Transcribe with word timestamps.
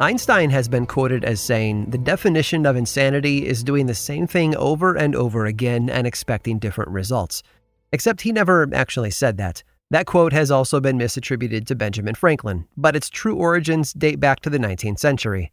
Einstein 0.00 0.50
has 0.50 0.68
been 0.68 0.86
quoted 0.86 1.24
as 1.24 1.40
saying, 1.40 1.86
The 1.90 1.98
definition 1.98 2.66
of 2.66 2.76
insanity 2.76 3.44
is 3.44 3.64
doing 3.64 3.86
the 3.86 3.96
same 3.96 4.28
thing 4.28 4.54
over 4.54 4.94
and 4.94 5.16
over 5.16 5.44
again 5.44 5.90
and 5.90 6.06
expecting 6.06 6.60
different 6.60 6.92
results. 6.92 7.42
Except 7.90 8.20
he 8.20 8.30
never 8.30 8.68
actually 8.72 9.10
said 9.10 9.38
that. 9.38 9.64
That 9.90 10.06
quote 10.06 10.32
has 10.32 10.52
also 10.52 10.78
been 10.78 10.98
misattributed 10.98 11.66
to 11.66 11.74
Benjamin 11.74 12.14
Franklin, 12.14 12.68
but 12.76 12.94
its 12.94 13.10
true 13.10 13.34
origins 13.34 13.92
date 13.92 14.20
back 14.20 14.38
to 14.40 14.50
the 14.50 14.58
19th 14.58 15.00
century. 15.00 15.50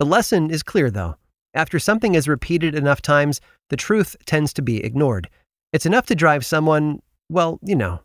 The 0.00 0.06
lesson 0.06 0.50
is 0.50 0.64
clear, 0.64 0.90
though. 0.90 1.14
After 1.54 1.78
something 1.78 2.16
is 2.16 2.26
repeated 2.26 2.74
enough 2.74 3.00
times, 3.00 3.40
the 3.68 3.76
truth 3.76 4.16
tends 4.26 4.52
to 4.54 4.62
be 4.62 4.82
ignored. 4.82 5.30
It's 5.72 5.86
enough 5.86 6.06
to 6.06 6.16
drive 6.16 6.44
someone, 6.44 7.02
well, 7.28 7.60
you 7.62 7.76
know. 7.76 8.00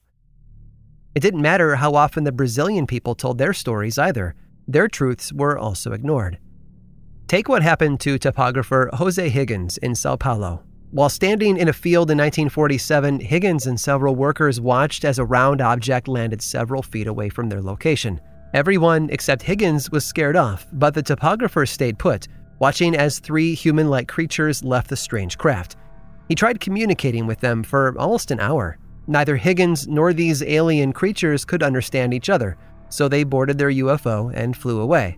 It 1.16 1.22
didn't 1.22 1.42
matter 1.42 1.78
how 1.78 1.96
often 1.96 2.24
the 2.24 2.32
Brazilian 2.32 2.86
people 2.86 3.16
told 3.16 3.40
their 3.40 3.54
stories 3.54 3.98
either 3.98 4.36
their 4.68 4.88
truths 4.88 5.34
were 5.34 5.58
also 5.58 5.92
ignored. 5.92 6.38
Take 7.28 7.48
what 7.48 7.64
happened 7.64 8.00
to 8.02 8.20
topographer 8.20 8.90
Jose 8.94 9.30
Higgins 9.30 9.78
in 9.78 9.96
Sao 9.96 10.16
Paulo. 10.16 10.64
While 10.92 11.08
standing 11.08 11.56
in 11.56 11.70
a 11.70 11.74
field 11.74 12.12
in 12.12 12.18
1947, 12.18 13.22
Higgins 13.22 13.66
and 13.66 13.80
several 13.80 14.16
workers 14.16 14.60
watched 14.60 15.06
as 15.06 15.20
a 15.20 15.24
round 15.24 15.62
object 15.62 16.10
landed 16.10 16.42
several 16.42 16.84
feet 16.84 17.08
away 17.08 17.30
from 17.30 17.48
their 17.48 17.62
location. 17.62 18.20
Everyone 18.54 19.10
except 19.10 19.44
Higgins 19.44 19.90
was 19.90 20.04
scared 20.04 20.36
off, 20.36 20.68
but 20.74 20.94
the 20.94 21.02
topographer 21.02 21.66
stayed 21.66 21.98
put, 21.98 22.28
watching 22.60 22.94
as 22.94 23.20
three 23.20 23.54
human 23.54 23.90
like 23.90 24.10
creatures 24.10 24.66
left 24.66 24.90
the 24.90 24.98
strange 24.98 25.38
craft. 25.38 25.78
He 26.28 26.36
tried 26.36 26.60
communicating 26.60 27.26
with 27.26 27.40
them 27.40 27.64
for 27.64 27.98
almost 27.98 28.30
an 28.30 28.42
hour. 28.42 28.78
Neither 29.08 29.38
Higgins 29.38 29.88
nor 29.88 30.12
these 30.12 30.44
alien 30.44 30.92
creatures 30.92 31.46
could 31.46 31.64
understand 31.64 32.14
each 32.14 32.30
other, 32.30 32.58
so 32.92 33.08
they 33.08 33.24
boarded 33.24 33.58
their 33.58 33.72
UFO 33.72 34.32
and 34.36 34.56
flew 34.56 34.80
away. 34.80 35.18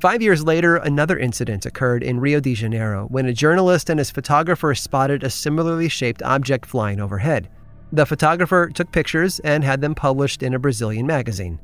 Five 0.00 0.20
years 0.20 0.44
later, 0.44 0.76
another 0.76 1.18
incident 1.18 1.64
occurred 1.64 2.02
in 2.02 2.20
Rio 2.20 2.38
de 2.38 2.54
Janeiro 2.54 3.06
when 3.06 3.24
a 3.26 3.32
journalist 3.32 3.88
and 3.88 3.98
his 3.98 4.10
photographer 4.10 4.74
spotted 4.74 5.24
a 5.24 5.30
similarly 5.30 5.88
shaped 5.88 6.22
object 6.22 6.66
flying 6.66 7.00
overhead. 7.00 7.48
The 7.92 8.04
photographer 8.04 8.68
took 8.68 8.92
pictures 8.92 9.38
and 9.40 9.64
had 9.64 9.80
them 9.80 9.94
published 9.94 10.42
in 10.42 10.52
a 10.52 10.58
Brazilian 10.58 11.06
magazine. 11.06 11.60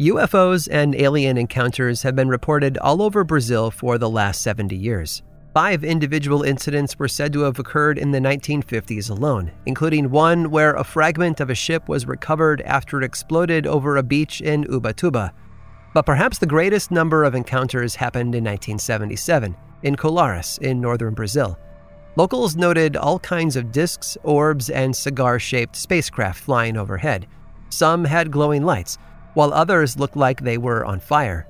UFOs 0.00 0.66
and 0.70 0.94
alien 0.94 1.36
encounters 1.36 2.02
have 2.02 2.16
been 2.16 2.28
reported 2.28 2.78
all 2.78 3.02
over 3.02 3.22
Brazil 3.22 3.70
for 3.70 3.98
the 3.98 4.08
last 4.08 4.40
70 4.40 4.74
years. 4.74 5.22
Five 5.54 5.84
individual 5.84 6.44
incidents 6.44 6.98
were 6.98 7.08
said 7.08 7.30
to 7.34 7.40
have 7.40 7.58
occurred 7.58 7.98
in 7.98 8.10
the 8.10 8.20
1950s 8.20 9.10
alone, 9.10 9.52
including 9.66 10.10
one 10.10 10.50
where 10.50 10.72
a 10.72 10.82
fragment 10.82 11.40
of 11.40 11.50
a 11.50 11.54
ship 11.54 11.90
was 11.90 12.06
recovered 12.06 12.62
after 12.62 12.96
it 13.02 13.04
exploded 13.04 13.66
over 13.66 13.98
a 13.98 14.02
beach 14.02 14.40
in 14.40 14.64
Ubatuba. 14.64 15.30
But 15.92 16.06
perhaps 16.06 16.38
the 16.38 16.46
greatest 16.46 16.90
number 16.90 17.22
of 17.22 17.34
encounters 17.34 17.94
happened 17.96 18.34
in 18.34 18.44
1977 18.44 19.54
in 19.82 19.94
Colares 19.94 20.58
in 20.60 20.80
northern 20.80 21.12
Brazil. 21.12 21.58
Locals 22.16 22.56
noted 22.56 22.96
all 22.96 23.18
kinds 23.18 23.54
of 23.54 23.72
discs, 23.72 24.16
orbs, 24.22 24.70
and 24.70 24.96
cigar 24.96 25.38
shaped 25.38 25.76
spacecraft 25.76 26.42
flying 26.42 26.78
overhead. 26.78 27.26
Some 27.68 28.06
had 28.06 28.30
glowing 28.30 28.62
lights, 28.62 28.96
while 29.34 29.52
others 29.52 29.98
looked 29.98 30.16
like 30.16 30.40
they 30.40 30.56
were 30.56 30.82
on 30.82 30.98
fire. 30.98 31.46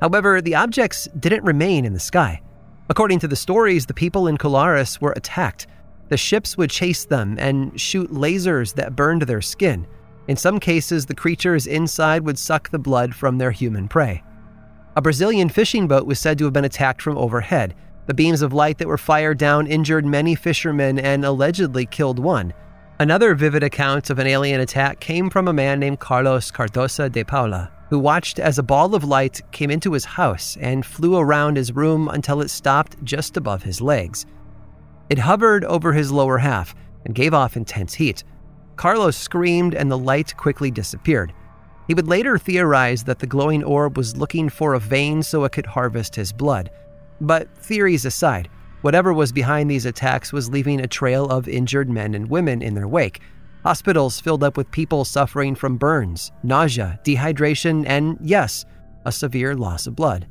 However, 0.00 0.40
the 0.40 0.56
objects 0.56 1.06
didn't 1.20 1.44
remain 1.44 1.84
in 1.84 1.92
the 1.92 2.00
sky. 2.00 2.40
According 2.90 3.20
to 3.20 3.28
the 3.28 3.36
stories, 3.36 3.86
the 3.86 3.94
people 3.94 4.26
in 4.26 4.36
Colares 4.36 5.00
were 5.00 5.14
attacked. 5.16 5.66
The 6.08 6.18
ships 6.18 6.58
would 6.58 6.70
chase 6.70 7.06
them 7.06 7.36
and 7.38 7.80
shoot 7.80 8.12
lasers 8.12 8.74
that 8.74 8.94
burned 8.94 9.22
their 9.22 9.40
skin. 9.40 9.86
In 10.28 10.36
some 10.36 10.60
cases, 10.60 11.06
the 11.06 11.14
creatures 11.14 11.66
inside 11.66 12.24
would 12.24 12.38
suck 12.38 12.68
the 12.68 12.78
blood 12.78 13.14
from 13.14 13.38
their 13.38 13.52
human 13.52 13.88
prey. 13.88 14.22
A 14.96 15.02
Brazilian 15.02 15.48
fishing 15.48 15.88
boat 15.88 16.06
was 16.06 16.18
said 16.18 16.36
to 16.38 16.44
have 16.44 16.52
been 16.52 16.64
attacked 16.64 17.00
from 17.00 17.16
overhead. 17.16 17.74
The 18.06 18.14
beams 18.14 18.42
of 18.42 18.52
light 18.52 18.76
that 18.78 18.88
were 18.88 18.98
fired 18.98 19.38
down 19.38 19.66
injured 19.66 20.04
many 20.04 20.34
fishermen 20.34 20.98
and 20.98 21.24
allegedly 21.24 21.86
killed 21.86 22.18
one. 22.18 22.52
Another 22.98 23.34
vivid 23.34 23.62
account 23.62 24.10
of 24.10 24.18
an 24.18 24.26
alien 24.26 24.60
attack 24.60 25.00
came 25.00 25.30
from 25.30 25.48
a 25.48 25.54
man 25.54 25.80
named 25.80 26.00
Carlos 26.00 26.50
Cardosa 26.50 27.10
de 27.10 27.24
Paula 27.24 27.72
who 27.90 27.98
watched 27.98 28.38
as 28.38 28.58
a 28.58 28.62
ball 28.62 28.94
of 28.94 29.04
light 29.04 29.40
came 29.52 29.70
into 29.70 29.92
his 29.92 30.04
house 30.04 30.56
and 30.60 30.84
flew 30.84 31.16
around 31.16 31.56
his 31.56 31.72
room 31.72 32.08
until 32.08 32.40
it 32.40 32.48
stopped 32.48 33.02
just 33.04 33.36
above 33.36 33.62
his 33.62 33.80
legs. 33.80 34.26
It 35.10 35.18
hovered 35.18 35.64
over 35.64 35.92
his 35.92 36.10
lower 36.10 36.38
half 36.38 36.74
and 37.04 37.14
gave 37.14 37.34
off 37.34 37.56
intense 37.56 37.94
heat. 37.94 38.24
Carlos 38.76 39.16
screamed 39.16 39.74
and 39.74 39.90
the 39.90 39.98
light 39.98 40.36
quickly 40.36 40.70
disappeared. 40.70 41.32
He 41.86 41.94
would 41.94 42.08
later 42.08 42.38
theorize 42.38 43.04
that 43.04 43.18
the 43.18 43.26
glowing 43.26 43.62
orb 43.62 43.96
was 43.96 44.16
looking 44.16 44.48
for 44.48 44.74
a 44.74 44.80
vein 44.80 45.22
so 45.22 45.44
it 45.44 45.52
could 45.52 45.66
harvest 45.66 46.16
his 46.16 46.32
blood. 46.32 46.70
But 47.20 47.54
theories 47.58 48.06
aside, 48.06 48.48
whatever 48.80 49.12
was 49.12 49.32
behind 49.32 49.70
these 49.70 49.86
attacks 49.86 50.32
was 50.32 50.50
leaving 50.50 50.80
a 50.80 50.86
trail 50.86 51.26
of 51.26 51.46
injured 51.46 51.90
men 51.90 52.14
and 52.14 52.30
women 52.30 52.62
in 52.62 52.74
their 52.74 52.88
wake, 52.88 53.20
Hospitals 53.64 54.20
filled 54.20 54.44
up 54.44 54.58
with 54.58 54.70
people 54.70 55.06
suffering 55.06 55.54
from 55.54 55.78
burns, 55.78 56.32
nausea, 56.42 57.00
dehydration, 57.02 57.84
and 57.86 58.18
yes, 58.20 58.66
a 59.06 59.10
severe 59.12 59.56
loss 59.56 59.86
of 59.86 59.96
blood. 59.96 60.26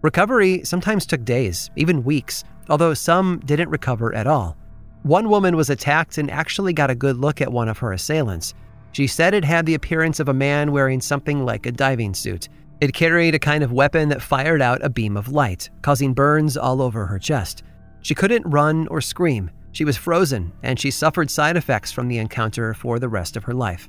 Recovery 0.00 0.64
sometimes 0.64 1.04
took 1.04 1.22
days, 1.26 1.70
even 1.76 2.02
weeks, 2.02 2.44
although 2.70 2.94
some 2.94 3.40
didn't 3.40 3.68
recover 3.68 4.14
at 4.14 4.26
all. 4.26 4.56
One 5.02 5.28
woman 5.28 5.54
was 5.54 5.68
attacked 5.68 6.16
and 6.16 6.30
actually 6.30 6.72
got 6.72 6.88
a 6.88 6.94
good 6.94 7.18
look 7.18 7.42
at 7.42 7.52
one 7.52 7.68
of 7.68 7.76
her 7.78 7.92
assailants. 7.92 8.54
She 8.92 9.06
said 9.06 9.34
it 9.34 9.44
had 9.44 9.66
the 9.66 9.74
appearance 9.74 10.18
of 10.18 10.30
a 10.30 10.34
man 10.34 10.72
wearing 10.72 11.02
something 11.02 11.44
like 11.44 11.66
a 11.66 11.72
diving 11.72 12.14
suit. 12.14 12.48
It 12.80 12.94
carried 12.94 13.34
a 13.34 13.38
kind 13.38 13.62
of 13.62 13.72
weapon 13.72 14.08
that 14.08 14.22
fired 14.22 14.62
out 14.62 14.82
a 14.82 14.88
beam 14.88 15.16
of 15.16 15.28
light, 15.28 15.68
causing 15.82 16.14
burns 16.14 16.56
all 16.56 16.80
over 16.80 17.04
her 17.04 17.18
chest. 17.18 17.64
She 18.00 18.14
couldn't 18.14 18.48
run 18.48 18.88
or 18.88 19.02
scream. 19.02 19.50
She 19.78 19.84
was 19.84 19.96
frozen, 19.96 20.50
and 20.64 20.76
she 20.76 20.90
suffered 20.90 21.30
side 21.30 21.56
effects 21.56 21.92
from 21.92 22.08
the 22.08 22.18
encounter 22.18 22.74
for 22.74 22.98
the 22.98 23.08
rest 23.08 23.36
of 23.36 23.44
her 23.44 23.54
life. 23.54 23.88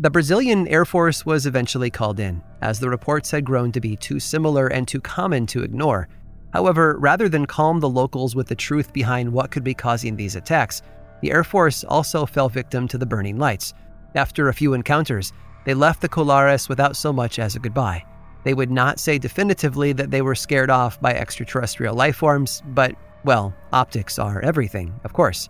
The 0.00 0.10
Brazilian 0.10 0.66
Air 0.66 0.84
Force 0.84 1.24
was 1.24 1.46
eventually 1.46 1.90
called 1.90 2.18
in, 2.18 2.42
as 2.60 2.80
the 2.80 2.90
reports 2.90 3.30
had 3.30 3.44
grown 3.44 3.70
to 3.70 3.80
be 3.80 3.94
too 3.94 4.18
similar 4.18 4.66
and 4.66 4.88
too 4.88 5.00
common 5.00 5.46
to 5.46 5.62
ignore. 5.62 6.08
However, 6.52 6.96
rather 6.98 7.28
than 7.28 7.46
calm 7.46 7.78
the 7.78 7.88
locals 7.88 8.34
with 8.34 8.48
the 8.48 8.56
truth 8.56 8.92
behind 8.92 9.32
what 9.32 9.52
could 9.52 9.62
be 9.62 9.74
causing 9.74 10.16
these 10.16 10.34
attacks, 10.34 10.82
the 11.20 11.30
Air 11.30 11.44
Force 11.44 11.84
also 11.84 12.26
fell 12.26 12.48
victim 12.48 12.88
to 12.88 12.98
the 12.98 13.06
burning 13.06 13.38
lights. 13.38 13.74
After 14.16 14.48
a 14.48 14.54
few 14.54 14.74
encounters, 14.74 15.32
they 15.64 15.74
left 15.74 16.00
the 16.00 16.08
Colares 16.08 16.68
without 16.68 16.96
so 16.96 17.12
much 17.12 17.38
as 17.38 17.54
a 17.54 17.60
goodbye. 17.60 18.04
They 18.42 18.54
would 18.54 18.72
not 18.72 18.98
say 18.98 19.18
definitively 19.18 19.92
that 19.92 20.10
they 20.10 20.20
were 20.20 20.34
scared 20.34 20.68
off 20.68 21.00
by 21.00 21.14
extraterrestrial 21.14 21.94
life 21.94 22.16
forms, 22.16 22.60
but 22.66 22.96
well, 23.24 23.54
optics 23.72 24.18
are 24.18 24.40
everything, 24.40 24.92
of 25.04 25.12
course. 25.12 25.48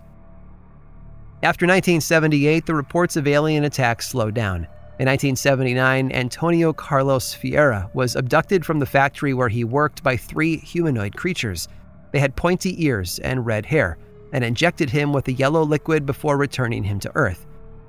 After 1.43 1.67
1978, 1.67 2.67
the 2.67 2.75
reports 2.75 3.17
of 3.17 3.27
alien 3.27 3.65
attacks 3.65 4.09
slowed 4.09 4.35
down. 4.35 4.69
In 4.99 5.09
1979, 5.09 6.13
Antonio 6.13 6.73
Carlos 6.73 7.35
Vieira 7.35 7.93
was 7.95 8.15
abducted 8.15 8.65
from 8.65 8.79
the 8.79 8.87
factory 8.87 9.35
where 9.35 9.49
he 9.49 9.65
worked 9.65 10.03
by 10.05 10.17
three 10.17 10.59
humanoid 10.59 11.17
creatures. 11.17 11.67
They 12.13 12.21
had 12.21 12.37
pointy 12.37 12.85
ears 12.85 13.19
and 13.21 13.45
red 13.45 13.67
hair, 13.67 13.99
and 14.33 14.45
injected 14.45 14.91
him 14.91 15.13
with 15.13 15.27
a 15.29 15.33
yellow 15.33 15.63
liquid 15.63 16.07
before 16.07 16.37
returning 16.37 16.85
him 16.85 17.01
to 17.01 17.13
Earth. 17.15 17.47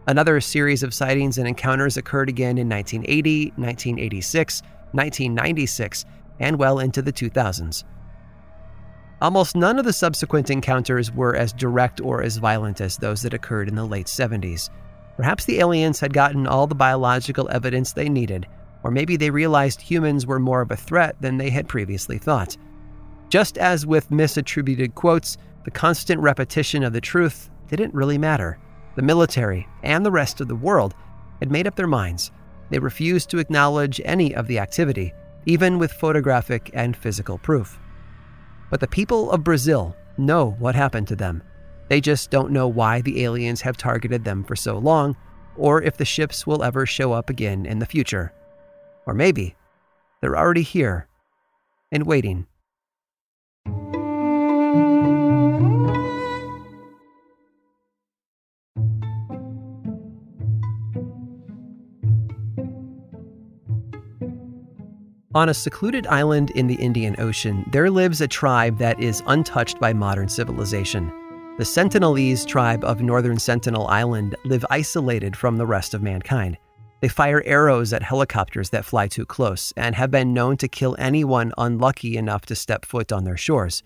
Another 0.08 0.42
series 0.42 0.84
of 0.84 0.94
sightings 0.94 1.38
and 1.38 1.48
encounters 1.48 1.96
occurred 1.96 2.30
again 2.30 2.58
in 2.58 2.68
1980, 2.68 3.54
1986, 3.56 4.62
1996, 4.92 6.06
and 6.40 6.58
well 6.58 6.80
into 6.80 7.02
the 7.02 7.14
2000s. 7.14 7.84
Almost 9.24 9.56
none 9.56 9.80
of 9.80 9.86
the 9.86 9.94
subsequent 9.94 10.50
encounters 10.50 11.10
were 11.10 11.34
as 11.34 11.54
direct 11.54 12.02
or 12.02 12.22
as 12.22 12.36
violent 12.36 12.82
as 12.82 12.98
those 12.98 13.22
that 13.22 13.34
occurred 13.34 13.70
in 13.70 13.76
the 13.76 13.86
late 13.86 14.08
70s. 14.08 14.70
Perhaps 15.16 15.46
the 15.46 15.60
aliens 15.62 16.02
had 16.02 16.12
gotten 16.12 16.46
all 16.46 16.68
the 16.68 16.76
biological 16.76 17.50
evidence 17.50 17.94
they 17.94 18.10
needed, 18.10 18.46
or 18.84 18.92
maybe 18.92 19.16
they 19.16 19.30
realized 19.30 19.80
humans 19.80 20.28
were 20.28 20.40
more 20.40 20.60
of 20.60 20.72
a 20.72 20.76
threat 20.76 21.16
than 21.22 21.38
they 21.38 21.50
had 21.50 21.70
previously 21.70 22.18
thought. 22.18 22.58
Just 23.30 23.58
as 23.58 23.86
with 23.86 24.10
misattributed 24.10 24.94
quotes, 24.94 25.38
the 25.64 25.72
constant 25.72 26.20
repetition 26.20 26.84
of 26.84 26.92
the 26.92 27.00
truth 27.00 27.50
didn't 27.70 27.94
really 27.94 28.18
matter. 28.18 28.60
The 28.98 29.04
military 29.04 29.70
and 29.84 30.06
the 30.06 30.12
rest 30.12 30.42
of 30.42 30.50
the 30.50 30.56
world 30.58 30.96
had 31.40 31.50
made 31.50 31.66
up 31.66 31.78
their 31.78 31.88
minds. 31.88 32.34
They 32.72 32.80
refused 32.80 33.30
to 33.30 33.40
acknowledge 33.40 34.02
any 34.04 34.36
of 34.36 34.48
the 34.48 34.60
activity, 34.60 35.14
even 35.46 35.80
with 35.80 35.94
photographic 35.94 36.72
and 36.74 36.98
physical 36.98 37.38
proof. 37.38 37.80
But 38.74 38.80
the 38.80 38.88
people 38.88 39.30
of 39.30 39.44
Brazil 39.44 39.96
know 40.18 40.56
what 40.58 40.74
happened 40.74 41.08
to 41.10 41.16
them. 41.16 41.44
They 41.90 42.02
just 42.02 42.32
don't 42.32 42.50
know 42.50 42.68
why 42.68 43.02
the 43.02 43.24
aliens 43.24 43.62
have 43.62 43.78
targeted 43.78 44.24
them 44.24 44.44
for 44.44 44.56
so 44.56 44.80
long, 44.80 45.16
or 45.56 45.84
if 45.84 45.96
the 45.96 46.06
ships 46.06 46.48
will 46.48 46.64
ever 46.64 46.88
show 46.88 47.14
up 47.14 47.30
again 47.30 47.68
in 47.68 47.78
the 47.78 47.86
future. 47.86 48.34
Or 49.06 49.14
maybe 49.14 49.56
they're 50.22 50.36
already 50.36 50.64
here 50.64 51.08
and 51.92 52.08
waiting. 52.08 52.48
On 65.36 65.50
a 65.50 65.54
secluded 65.54 66.06
island 66.06 66.52
in 66.52 66.68
the 66.68 66.76
Indian 66.76 67.16
Ocean, 67.18 67.68
there 67.72 67.90
lives 67.90 68.22
a 68.22 68.28
tribe 68.28 68.78
that 68.78 69.00
is 69.00 69.24
untouched 69.26 69.80
by 69.80 69.92
modern 69.92 70.30
civilization. 70.30 71.12
The 71.58 71.64
Sentinelese 71.64 72.46
tribe 72.46 72.84
of 72.84 73.02
northern 73.02 73.40
Sentinel 73.40 73.88
Island 73.88 74.36
live 74.46 74.64
isolated 74.70 75.36
from 75.36 75.58
the 75.58 75.66
rest 75.66 75.96
of 75.96 76.04
mankind. 76.04 76.60
They 77.02 77.08
fire 77.08 77.42
arrows 77.48 77.94
at 77.94 78.04
helicopters 78.04 78.70
that 78.70 78.86
fly 78.86 79.08
too 79.08 79.26
close 79.26 79.74
and 79.76 79.96
have 79.96 80.12
been 80.12 80.36
known 80.36 80.56
to 80.58 80.68
kill 80.68 80.96
anyone 81.00 81.52
unlucky 81.58 82.16
enough 82.16 82.46
to 82.46 82.56
step 82.56 82.86
foot 82.86 83.12
on 83.12 83.24
their 83.24 83.36
shores. 83.36 83.82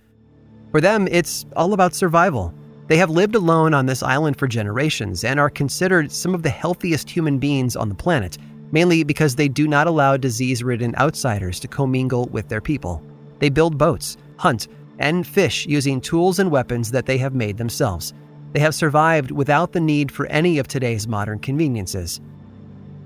For 0.72 0.82
them, 0.82 1.08
it's 1.10 1.46
all 1.56 1.72
about 1.72 1.96
survival. 1.96 2.54
They 2.88 2.98
have 2.98 3.10
lived 3.10 3.36
alone 3.36 3.74
on 3.74 3.86
this 3.86 4.04
island 4.04 4.38
for 4.38 4.50
generations 4.50 5.24
and 5.24 5.40
are 5.40 5.50
considered 5.50 6.12
some 6.12 6.36
of 6.36 6.44
the 6.44 6.50
healthiest 6.50 7.10
human 7.10 7.40
beings 7.40 7.78
on 7.78 7.88
the 7.88 7.96
planet, 7.96 8.38
mainly 8.72 9.04
because 9.04 9.36
they 9.36 9.48
do 9.48 9.68
not 9.68 9.88
allow 9.88 10.18
disease 10.18 10.64
ridden 10.64 10.96
outsiders 10.96 11.60
to 11.60 11.68
commingle 11.68 12.25
with 12.28 12.50
their 12.50 12.62
people. 12.62 13.02
They 13.40 13.50
build 13.50 13.78
boats, 13.78 14.18
hunt, 14.38 14.68
and 15.00 15.25
fish 15.25 15.66
using 15.66 16.02
tools 16.02 16.40
and 16.40 16.52
weapons 16.52 16.92
that 16.92 17.06
they 17.06 17.18
have 17.19 17.34
made 17.34 17.58
themselves. 17.58 18.14
They 18.54 18.60
have 18.60 18.75
survived 18.75 19.31
without 19.31 19.72
the 19.72 19.80
need 19.80 20.12
for 20.12 20.25
any 20.28 20.58
of 20.58 20.68
today's 20.68 21.08
modern 21.08 21.40
conveniences. 21.40 22.19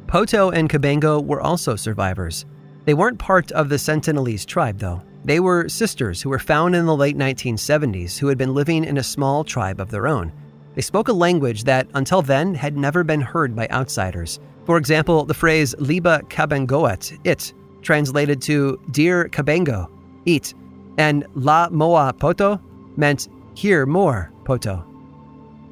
Poto 0.08 0.52
and 0.52 0.70
Cabengo 0.70 1.24
were 1.24 1.42
also 1.42 1.76
survivors. 1.76 2.46
They 2.86 2.94
weren't 2.94 3.20
part 3.20 3.52
of 3.52 3.70
the 3.70 3.76
Sentinelese 3.76 4.46
tribe, 4.46 4.80
though. 4.80 5.02
They 5.24 5.40
were 5.40 5.70
sisters 5.70 6.22
who 6.22 6.30
were 6.30 6.40
found 6.40 6.76
in 6.76 6.86
the 6.86 6.96
late 6.96 7.18
1970s 7.18 8.18
who 8.18 8.28
had 8.28 8.38
been 8.38 8.54
living 8.56 8.84
in 8.84 8.98
a 8.98 9.04
small 9.04 9.44
tribe 9.44 9.80
of 9.80 9.92
their 9.92 10.08
own. 10.08 10.32
They 10.74 10.82
spoke 10.82 11.10
a 11.10 11.14
language 11.14 11.66
that, 11.66 11.88
until 11.94 12.22
then, 12.22 12.56
had 12.56 12.78
never 12.78 13.04
been 13.04 13.22
heard 13.22 13.56
by 13.56 13.68
outsiders. 13.70 14.40
For 14.72 14.78
example, 14.78 15.26
the 15.26 15.34
phrase 15.34 15.76
Liba 15.80 16.22
Cabangoet, 16.30 17.20
it, 17.26 17.54
translated 17.82 18.42
to 18.44 18.80
Dear 18.92 19.28
Cabengo, 19.28 19.92
eat, 20.24 20.54
and 20.98 21.26
La 21.36 21.68
Moa 21.70 22.14
Poto 22.14 22.58
meant 22.96 23.28
hear 23.54 23.86
more, 23.86 24.32
Poto. 24.46 24.82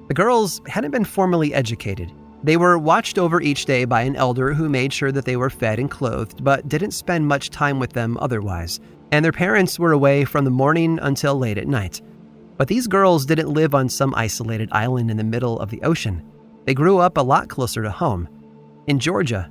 The 0.10 0.14
girls 0.14 0.60
hadn't 0.68 0.92
been 0.92 1.06
formally 1.06 1.54
educated. 1.54 2.12
They 2.44 2.58
were 2.58 2.78
watched 2.78 3.18
over 3.18 3.42
each 3.42 3.64
day 3.64 3.86
by 3.86 4.02
an 4.02 4.18
elder 4.18 4.54
who 4.54 4.68
made 4.68 4.92
sure 4.92 5.14
that 5.14 5.24
they 5.24 5.38
were 5.38 5.50
fed 5.50 5.80
and 5.80 5.90
clothed, 5.90 6.44
but 6.44 6.68
didn't 6.68 6.92
spend 6.92 7.26
much 7.26 7.52
time 7.52 7.80
with 7.80 7.94
them 7.94 8.18
otherwise. 8.20 8.82
And 9.14 9.24
their 9.24 9.32
parents 9.32 9.80
were 9.80 9.94
away 9.94 10.26
from 10.26 10.44
the 10.44 10.52
morning 10.52 11.00
until 11.02 11.40
late 11.40 11.58
at 11.58 11.70
night. 11.70 12.02
But 12.58 12.68
these 12.68 12.86
girls 12.86 13.26
didn't 13.26 13.54
live 13.54 13.74
on 13.74 13.88
some 13.88 14.14
isolated 14.16 14.68
island 14.74 15.10
in 15.10 15.16
the 15.16 15.24
middle 15.24 15.58
of 15.58 15.70
the 15.70 15.82
ocean. 15.84 16.22
They 16.66 16.74
grew 16.74 16.98
up 16.98 17.16
a 17.16 17.22
lot 17.22 17.48
closer 17.48 17.82
to 17.82 17.92
home 17.92 18.28
in 18.90 19.00
Georgia. 19.00 19.50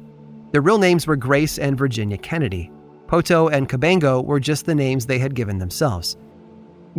Their 0.50 0.60
real 0.60 0.78
names 0.78 1.06
were 1.06 1.16
Grace 1.16 1.58
and 1.58 1.78
Virginia 1.78 2.18
Kennedy. 2.18 2.72
Poto 3.06 3.48
and 3.48 3.68
Cabengo 3.68 4.22
were 4.24 4.40
just 4.40 4.66
the 4.66 4.74
names 4.74 5.06
they 5.06 5.18
had 5.18 5.34
given 5.34 5.58
themselves. 5.58 6.16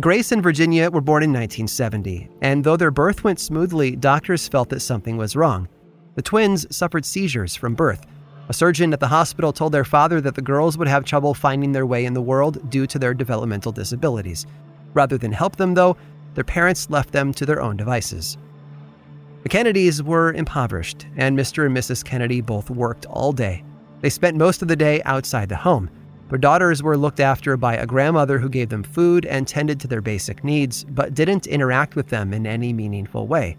Grace 0.00 0.32
and 0.32 0.42
Virginia 0.42 0.90
were 0.90 1.02
born 1.02 1.22
in 1.22 1.30
1970, 1.30 2.30
and 2.40 2.64
though 2.64 2.78
their 2.78 2.90
birth 2.90 3.22
went 3.22 3.38
smoothly, 3.38 3.94
doctors 3.94 4.48
felt 4.48 4.70
that 4.70 4.80
something 4.80 5.18
was 5.18 5.36
wrong. 5.36 5.68
The 6.14 6.22
twins 6.22 6.66
suffered 6.74 7.04
seizures 7.04 7.54
from 7.54 7.74
birth. 7.74 8.06
A 8.48 8.54
surgeon 8.54 8.92
at 8.94 9.00
the 9.00 9.08
hospital 9.08 9.52
told 9.52 9.72
their 9.72 9.84
father 9.84 10.20
that 10.22 10.34
the 10.34 10.42
girls 10.42 10.78
would 10.78 10.88
have 10.88 11.04
trouble 11.04 11.34
finding 11.34 11.72
their 11.72 11.86
way 11.86 12.06
in 12.06 12.14
the 12.14 12.22
world 12.22 12.70
due 12.70 12.86
to 12.86 12.98
their 12.98 13.12
developmental 13.12 13.70
disabilities. 13.70 14.46
Rather 14.94 15.18
than 15.18 15.30
help 15.30 15.56
them, 15.56 15.74
though, 15.74 15.96
their 16.34 16.44
parents 16.44 16.88
left 16.88 17.12
them 17.12 17.34
to 17.34 17.44
their 17.44 17.60
own 17.60 17.76
devices. 17.76 18.38
The 19.42 19.48
Kennedys 19.48 20.02
were 20.02 20.34
impoverished, 20.34 21.06
and 21.16 21.38
Mr. 21.38 21.64
and 21.64 21.74
Mrs. 21.74 22.04
Kennedy 22.04 22.42
both 22.42 22.68
worked 22.68 23.06
all 23.06 23.32
day. 23.32 23.64
They 24.02 24.10
spent 24.10 24.36
most 24.36 24.60
of 24.60 24.68
the 24.68 24.76
day 24.76 25.02
outside 25.04 25.48
the 25.48 25.56
home. 25.56 25.88
Their 26.28 26.38
daughters 26.38 26.82
were 26.82 26.96
looked 26.96 27.20
after 27.20 27.56
by 27.56 27.76
a 27.76 27.86
grandmother 27.86 28.38
who 28.38 28.50
gave 28.50 28.68
them 28.68 28.82
food 28.82 29.24
and 29.24 29.48
tended 29.48 29.80
to 29.80 29.88
their 29.88 30.02
basic 30.02 30.44
needs, 30.44 30.84
but 30.84 31.14
didn't 31.14 31.46
interact 31.46 31.96
with 31.96 32.08
them 32.08 32.34
in 32.34 32.46
any 32.46 32.72
meaningful 32.72 33.26
way. 33.26 33.56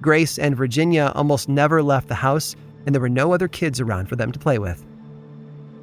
Grace 0.00 0.38
and 0.38 0.56
Virginia 0.56 1.10
almost 1.16 1.48
never 1.48 1.82
left 1.82 2.08
the 2.08 2.14
house, 2.14 2.54
and 2.86 2.94
there 2.94 3.02
were 3.02 3.08
no 3.08 3.34
other 3.34 3.48
kids 3.48 3.80
around 3.80 4.08
for 4.08 4.16
them 4.16 4.30
to 4.30 4.38
play 4.38 4.58
with. 4.58 4.84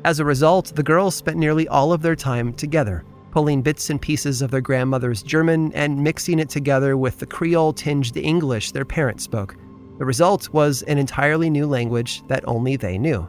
As 0.05 0.19
a 0.19 0.25
result, 0.25 0.73
the 0.75 0.83
girls 0.83 1.13
spent 1.13 1.37
nearly 1.37 1.67
all 1.67 1.91
of 1.91 2.01
their 2.01 2.15
time 2.15 2.53
together, 2.53 3.03
pulling 3.31 3.61
bits 3.61 3.89
and 3.89 4.01
pieces 4.01 4.41
of 4.41 4.51
their 4.51 4.61
grandmother's 4.61 5.23
German 5.23 5.71
and 5.73 6.03
mixing 6.03 6.39
it 6.39 6.49
together 6.49 6.95
with 6.97 7.19
the 7.19 7.25
Creole 7.25 7.73
tinged 7.73 8.15
English 8.17 8.71
their 8.71 8.85
parents 8.85 9.23
spoke. 9.23 9.55
The 9.97 10.05
result 10.05 10.49
was 10.49 10.81
an 10.83 10.97
entirely 10.97 11.49
new 11.49 11.65
language 11.65 12.21
that 12.27 12.43
only 12.47 12.75
they 12.75 12.97
knew. 12.97 13.27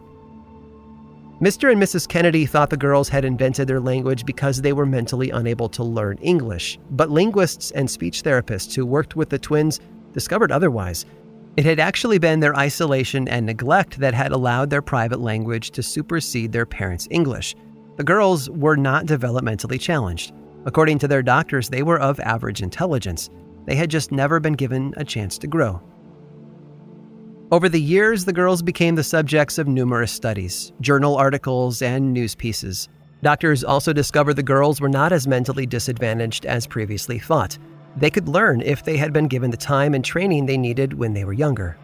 Mr. 1.40 1.72
and 1.72 1.82
Mrs. 1.82 2.06
Kennedy 2.06 2.46
thought 2.46 2.70
the 2.70 2.76
girls 2.76 3.08
had 3.08 3.24
invented 3.24 3.66
their 3.66 3.80
language 3.80 4.24
because 4.24 4.60
they 4.60 4.72
were 4.72 4.86
mentally 4.86 5.30
unable 5.30 5.68
to 5.70 5.82
learn 5.82 6.16
English, 6.18 6.78
but 6.92 7.10
linguists 7.10 7.72
and 7.72 7.90
speech 7.90 8.22
therapists 8.22 8.74
who 8.74 8.86
worked 8.86 9.16
with 9.16 9.28
the 9.28 9.38
twins 9.38 9.80
discovered 10.12 10.52
otherwise. 10.52 11.04
It 11.56 11.64
had 11.64 11.80
actually 11.80 12.18
been 12.18 12.40
their 12.40 12.56
isolation 12.56 13.28
and 13.28 13.44
neglect 13.44 13.98
that 13.98 14.14
had 14.14 14.32
allowed 14.32 14.70
their 14.70 14.82
private 14.82 15.20
language 15.20 15.72
to 15.72 15.82
supersede 15.82 16.52
their 16.52 16.64
parents' 16.64 17.08
English. 17.10 17.54
The 18.02 18.06
girls 18.06 18.50
were 18.50 18.76
not 18.76 19.06
developmentally 19.06 19.80
challenged. 19.80 20.32
According 20.64 20.98
to 20.98 21.06
their 21.06 21.22
doctors, 21.22 21.68
they 21.68 21.84
were 21.84 22.00
of 22.00 22.18
average 22.18 22.60
intelligence. 22.60 23.30
They 23.64 23.76
had 23.76 23.90
just 23.90 24.10
never 24.10 24.40
been 24.40 24.54
given 24.54 24.92
a 24.96 25.04
chance 25.04 25.38
to 25.38 25.46
grow. 25.46 25.80
Over 27.52 27.68
the 27.68 27.80
years, 27.80 28.24
the 28.24 28.32
girls 28.32 28.60
became 28.60 28.96
the 28.96 29.04
subjects 29.04 29.56
of 29.56 29.68
numerous 29.68 30.10
studies, 30.10 30.72
journal 30.80 31.14
articles, 31.14 31.80
and 31.80 32.12
news 32.12 32.34
pieces. 32.34 32.88
Doctors 33.22 33.62
also 33.62 33.92
discovered 33.92 34.34
the 34.34 34.42
girls 34.42 34.80
were 34.80 34.88
not 34.88 35.12
as 35.12 35.28
mentally 35.28 35.64
disadvantaged 35.64 36.44
as 36.44 36.66
previously 36.66 37.20
thought. 37.20 37.56
They 37.96 38.10
could 38.10 38.26
learn 38.26 38.62
if 38.62 38.82
they 38.82 38.96
had 38.96 39.12
been 39.12 39.28
given 39.28 39.52
the 39.52 39.56
time 39.56 39.94
and 39.94 40.04
training 40.04 40.46
they 40.46 40.58
needed 40.58 40.92
when 40.92 41.14
they 41.14 41.24
were 41.24 41.32
younger. 41.32 41.78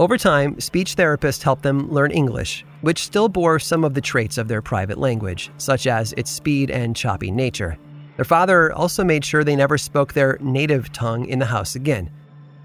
Over 0.00 0.16
time, 0.16 0.58
speech 0.58 0.96
therapists 0.96 1.42
helped 1.42 1.62
them 1.62 1.90
learn 1.90 2.10
English, 2.10 2.64
which 2.80 3.04
still 3.04 3.28
bore 3.28 3.58
some 3.58 3.84
of 3.84 3.92
the 3.92 4.00
traits 4.00 4.38
of 4.38 4.48
their 4.48 4.62
private 4.62 4.96
language, 4.96 5.50
such 5.58 5.86
as 5.86 6.14
its 6.14 6.30
speed 6.30 6.70
and 6.70 6.96
choppy 6.96 7.30
nature. 7.30 7.76
Their 8.16 8.24
father 8.24 8.72
also 8.72 9.04
made 9.04 9.26
sure 9.26 9.44
they 9.44 9.54
never 9.54 9.76
spoke 9.76 10.14
their 10.14 10.38
native 10.40 10.90
tongue 10.92 11.26
in 11.26 11.38
the 11.38 11.44
house 11.44 11.74
again. 11.74 12.10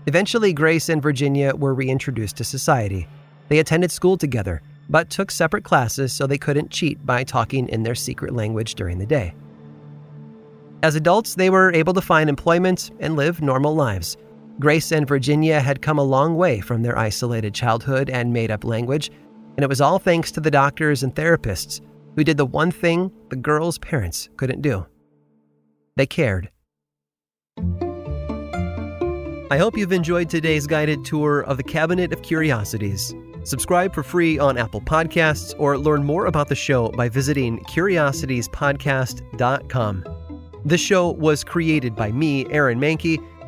Eventually, 0.06 0.54
Grace 0.54 0.88
and 0.88 1.04
Virginia 1.04 1.54
were 1.54 1.74
reintroduced 1.74 2.38
to 2.38 2.46
society. 2.46 3.06
They 3.50 3.60
attended 3.60 3.92
school 3.92 4.16
together, 4.16 4.62
but 4.88 5.10
took 5.10 5.30
separate 5.30 5.66
classes 5.66 6.14
so 6.14 6.26
they 6.26 6.38
couldn't 6.38 6.72
cheat 6.72 7.06
by 7.06 7.26
talking 7.26 7.68
in 7.68 7.84
their 7.84 7.96
secret 7.96 8.34
language 8.34 8.76
during 8.76 8.98
the 8.98 9.06
day. 9.06 9.36
As 10.84 10.96
adults, 10.96 11.36
they 11.36 11.50
were 11.50 11.74
able 11.74 11.96
to 11.96 12.02
find 12.02 12.30
employment 12.30 12.92
and 13.02 13.18
live 13.18 13.42
normal 13.42 13.76
lives. 13.76 14.16
Grace 14.60 14.92
and 14.94 15.08
Virginia 15.08 15.60
had 15.60 15.82
come 15.82 16.00
a 16.00 16.04
long 16.04 16.38
way 16.38 16.62
from 16.62 16.82
their 16.82 16.98
isolated 16.98 17.54
childhood 17.54 18.10
and 18.10 18.32
made 18.32 18.52
up 18.52 18.64
language, 18.64 19.12
and 19.58 19.64
it 19.64 19.70
was 19.70 19.82
all 19.82 20.00
thanks 20.00 20.32
to 20.32 20.40
the 20.40 20.52
doctors 20.52 21.04
and 21.04 21.14
therapists 21.14 21.82
who 22.16 22.24
did 22.24 22.38
the 22.38 22.46
one 22.46 22.72
thing 22.72 23.12
the 23.30 23.36
girls' 23.36 23.78
parents 23.78 24.30
couldn't 24.38 24.62
do. 24.62 24.86
They 25.98 26.06
cared. 26.06 26.50
I 29.52 29.58
hope 29.58 29.78
you've 29.78 29.92
enjoyed 29.92 30.30
today's 30.30 30.68
guided 30.68 31.04
tour 31.04 31.42
of 31.42 31.58
the 31.58 31.64
Cabinet 31.64 32.14
of 32.14 32.22
Curiosities. 32.22 33.14
Subscribe 33.44 33.94
for 33.94 34.04
free 34.04 34.40
on 34.40 34.58
Apple 34.58 34.82
Podcasts 34.82 35.54
or 35.60 35.78
learn 35.78 36.04
more 36.04 36.26
about 36.26 36.48
the 36.48 36.56
show 36.56 36.90
by 36.90 37.10
visiting 37.10 37.60
curiositiespodcast.com. 37.66 40.06
This 40.66 40.82
show 40.82 41.12
was 41.12 41.44
created 41.44 41.96
by 41.96 42.12
me, 42.12 42.48
Aaron 42.50 42.80
Mahnke 42.80 43.20